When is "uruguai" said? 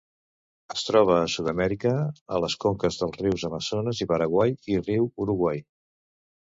5.27-5.67